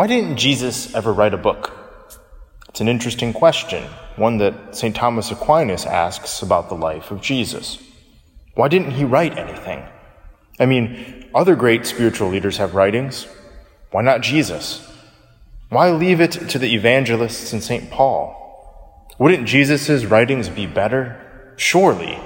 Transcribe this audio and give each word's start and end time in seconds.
Why 0.00 0.06
didn't 0.06 0.38
Jesus 0.38 0.94
ever 0.94 1.12
write 1.12 1.34
a 1.34 1.36
book? 1.36 1.76
It's 2.70 2.80
an 2.80 2.88
interesting 2.88 3.34
question, 3.34 3.84
one 4.16 4.38
that 4.38 4.74
St. 4.74 4.96
Thomas 4.96 5.30
Aquinas 5.30 5.84
asks 5.84 6.40
about 6.40 6.70
the 6.70 6.74
life 6.74 7.10
of 7.10 7.20
Jesus. 7.20 7.76
Why 8.54 8.68
didn't 8.68 8.92
he 8.92 9.04
write 9.04 9.36
anything? 9.36 9.86
I 10.58 10.64
mean, 10.64 11.28
other 11.34 11.54
great 11.54 11.84
spiritual 11.84 12.30
leaders 12.30 12.56
have 12.56 12.74
writings. 12.74 13.26
Why 13.90 14.00
not 14.00 14.22
Jesus? 14.22 14.90
Why 15.68 15.90
leave 15.90 16.22
it 16.22 16.48
to 16.48 16.58
the 16.58 16.74
evangelists 16.74 17.52
and 17.52 17.62
St. 17.62 17.90
Paul? 17.90 19.06
Wouldn't 19.18 19.46
Jesus' 19.46 20.06
writings 20.06 20.48
be 20.48 20.64
better? 20.64 21.52
Surely. 21.56 22.18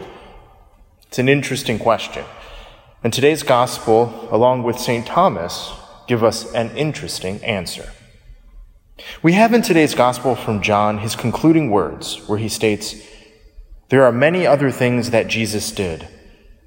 It's 1.09 1.19
an 1.19 1.29
interesting 1.29 1.81
question. 1.81 2.25
And 3.03 3.13
today's 3.13 3.43
gospel, 3.43 4.29
along 4.31 4.63
with 4.63 4.79
St. 4.79 5.05
Thomas, 5.05 5.73
give 6.07 6.23
us 6.23 6.53
an 6.53 6.77
interesting 6.77 7.43
answer. 7.45 7.91
We 9.23 9.33
have 9.33 9.53
in 9.53 9.63
today's 9.63 9.95
gospel 9.95 10.35
from 10.37 10.63
John 10.63 10.99
his 10.99 11.17
concluding 11.17 11.71
words, 11.71 12.17
where 12.29 12.39
he 12.39 12.49
states, 12.49 12.95
There 13.89 14.05
are 14.05 14.13
many 14.13 14.47
other 14.47 14.71
things 14.71 15.11
that 15.11 15.29
Jesus 15.29 15.73
did, 15.73 16.09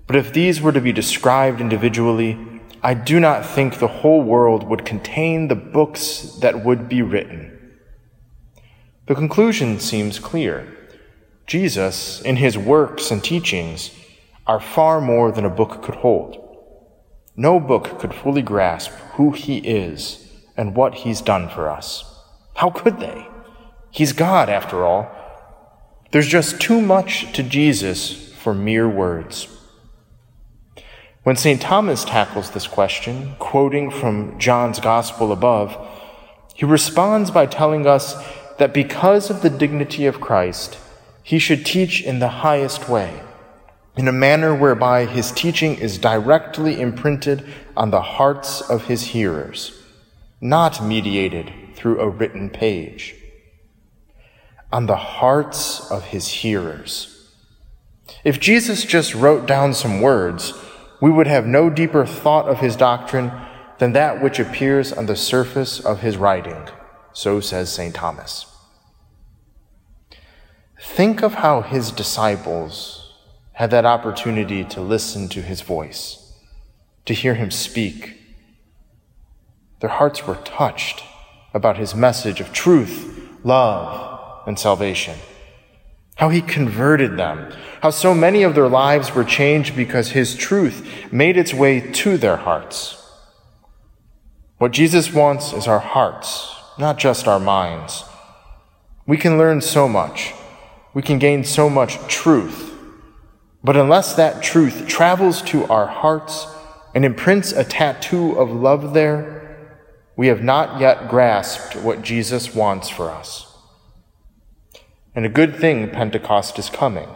but 0.07 0.15
if 0.15 0.33
these 0.33 0.61
were 0.61 0.71
to 0.71 0.81
be 0.81 0.91
described 0.91 1.61
individually, 1.61 2.37
I 2.83 2.93
do 2.93 3.19
not 3.19 3.45
think 3.45 3.79
the 3.79 3.87
whole 3.87 4.21
world 4.21 4.63
would 4.63 4.85
contain 4.85 5.47
the 5.47 5.55
books 5.55 6.37
that 6.41 6.63
would 6.63 6.87
be 6.87 7.01
written. 7.01 7.53
The 9.07 9.15
conclusion 9.15 9.79
seems 9.79 10.19
clear. 10.19 10.73
Jesus, 11.47 12.21
in 12.21 12.35
his 12.35 12.57
works 12.57 13.09
and 13.09 13.23
teachings, 13.23 13.91
are 14.45 14.59
far 14.59 15.01
more 15.01 15.31
than 15.31 15.45
a 15.45 15.49
book 15.49 15.81
could 15.81 15.95
hold. 15.95 16.46
No 17.39 17.59
book 17.59 17.99
could 17.99 18.15
fully 18.15 18.41
grasp 18.41 18.89
who 19.13 19.31
he 19.31 19.59
is 19.59 20.27
and 20.57 20.75
what 20.75 20.95
he's 20.95 21.21
done 21.21 21.47
for 21.47 21.69
us. 21.69 22.03
How 22.55 22.71
could 22.71 22.99
they? 22.99 23.27
He's 23.91 24.11
God, 24.11 24.49
after 24.49 24.83
all. 24.83 25.11
There's 26.11 26.27
just 26.27 26.59
too 26.59 26.81
much 26.81 27.31
to 27.33 27.43
Jesus 27.43 28.33
for 28.33 28.55
mere 28.55 28.89
words. 28.89 29.47
When 31.21 31.35
St. 31.35 31.61
Thomas 31.61 32.05
tackles 32.05 32.51
this 32.51 32.65
question, 32.65 33.35
quoting 33.37 33.91
from 33.91 34.39
John's 34.39 34.79
Gospel 34.79 35.31
above, 35.31 35.77
he 36.55 36.65
responds 36.65 37.29
by 37.29 37.45
telling 37.45 37.85
us 37.85 38.15
that 38.57 38.73
because 38.73 39.29
of 39.29 39.43
the 39.43 39.49
dignity 39.51 40.07
of 40.07 40.19
Christ, 40.21 40.79
he 41.21 41.37
should 41.37 41.65
teach 41.65 42.01
in 42.01 42.17
the 42.17 42.29
highest 42.29 42.89
way, 42.89 43.21
in 43.97 44.07
a 44.07 44.11
manner 44.11 44.53
whereby 44.53 45.05
his 45.05 45.31
teaching 45.31 45.75
is 45.75 45.97
directly 45.97 46.79
imprinted 46.79 47.43
on 47.75 47.89
the 47.89 48.01
hearts 48.01 48.61
of 48.61 48.85
his 48.85 49.01
hearers, 49.07 49.83
not 50.39 50.83
mediated 50.83 51.51
through 51.75 51.99
a 51.99 52.07
written 52.07 52.49
page. 52.49 53.15
On 54.71 54.85
the 54.85 54.95
hearts 54.95 55.89
of 55.89 56.05
his 56.05 56.27
hearers. 56.27 57.31
If 58.23 58.39
Jesus 58.39 58.85
just 58.85 59.15
wrote 59.15 59.47
down 59.47 59.73
some 59.73 60.01
words, 60.01 60.53
we 61.01 61.09
would 61.09 61.27
have 61.27 61.47
no 61.47 61.69
deeper 61.69 62.05
thought 62.05 62.47
of 62.47 62.59
his 62.59 62.75
doctrine 62.75 63.31
than 63.79 63.93
that 63.93 64.21
which 64.21 64.39
appears 64.39 64.93
on 64.93 65.07
the 65.07 65.15
surface 65.15 65.79
of 65.79 66.01
his 66.01 66.17
writing. 66.17 66.67
So 67.13 67.39
says 67.39 67.71
St. 67.71 67.95
Thomas. 67.95 68.45
Think 70.79 71.23
of 71.23 71.35
how 71.35 71.61
his 71.61 71.91
disciples 71.91 73.06
had 73.57 73.71
that 73.71 73.85
opportunity 73.85 74.63
to 74.63 74.81
listen 74.81 75.27
to 75.29 75.41
his 75.41 75.61
voice, 75.61 76.33
to 77.05 77.13
hear 77.13 77.35
him 77.35 77.51
speak. 77.51 78.17
Their 79.81 79.89
hearts 79.89 80.25
were 80.25 80.39
touched 80.45 81.03
about 81.53 81.77
his 81.77 81.93
message 81.93 82.39
of 82.39 82.53
truth, 82.53 83.29
love, 83.43 84.47
and 84.47 84.57
salvation 84.57 85.15
how 86.17 86.29
he 86.29 86.41
converted 86.41 87.15
them, 87.15 87.51
how 87.81 87.91
so 87.91 88.13
many 88.13 88.41
of 88.41 88.55
their 88.55 88.67
lives 88.67 89.13
were 89.13 89.23
changed 89.23 89.75
because 89.75 90.09
his 90.09 90.35
truth 90.35 91.11
made 91.11 91.37
its 91.37 91.53
way 91.53 91.79
to 91.79 92.17
their 92.17 92.37
hearts. 92.37 92.95
What 94.57 94.71
Jesus 94.71 95.13
wants 95.13 95.53
is 95.53 95.67
our 95.67 95.79
hearts, 95.79 96.55
not 96.79 96.97
just 96.97 97.27
our 97.27 97.39
minds. 97.39 98.03
We 99.05 99.17
can 99.17 99.37
learn 99.37 99.61
so 99.61 99.87
much. 99.87 100.33
We 100.95 101.03
can 101.03 101.19
gain 101.19 101.43
so 101.43 101.69
much 101.69 101.99
truth. 102.07 102.73
But 103.63 103.77
unless 103.77 104.15
that 104.15 104.43
truth 104.43 104.87
travels 104.87 105.41
to 105.43 105.65
our 105.65 105.87
hearts 105.87 106.47
and 106.93 107.03
imprints 107.03 107.51
a 107.51 107.63
tattoo 107.63 108.33
of 108.37 108.51
love 108.51 108.93
there, 108.93 109.37
we 110.15 110.27
have 110.27 110.43
not 110.43 110.79
yet 110.79 111.09
grasped 111.09 111.75
what 111.75 112.01
Jesus 112.01 112.55
wants 112.55 112.89
for 112.89 113.09
us. 113.09 113.55
And 115.13 115.25
a 115.25 115.29
good 115.29 115.55
thing 115.55 115.89
Pentecost 115.89 116.59
is 116.59 116.69
coming, 116.69 117.09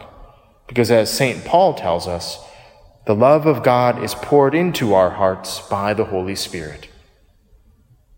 because 0.66 0.90
as 0.90 1.12
St. 1.12 1.44
Paul 1.44 1.74
tells 1.74 2.06
us, 2.06 2.38
the 3.06 3.14
love 3.14 3.46
of 3.46 3.64
God 3.64 4.02
is 4.02 4.14
poured 4.14 4.54
into 4.54 4.94
our 4.94 5.10
hearts 5.10 5.60
by 5.68 5.94
the 5.94 6.06
Holy 6.06 6.36
Spirit. 6.36 6.88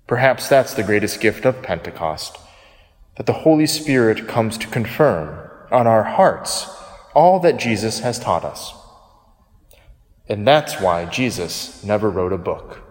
Perhaps 0.06 0.49
that's 0.49 0.75
the 0.75 0.83
greatest 0.83 1.21
gift 1.21 1.47
of 1.47 1.62
Pentecost, 1.62 2.37
that 3.17 3.25
the 3.25 3.33
Holy 3.33 3.67
Spirit 3.67 4.29
comes 4.29 4.59
to 4.59 4.67
confirm 4.67 5.51
on 5.71 5.87
our 5.87 6.03
hearts 6.03 6.69
all 7.14 7.41
that 7.41 7.58
Jesus 7.58 8.00
has 8.00 8.19
taught 8.19 8.44
us. 8.44 8.75
And 10.28 10.47
that's 10.47 10.80
why 10.80 11.04
Jesus 11.06 11.84
never 11.84 12.10
wrote 12.10 12.32
a 12.32 12.38
book. 12.38 12.84